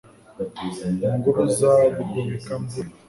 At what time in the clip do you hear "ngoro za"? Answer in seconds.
1.17-1.71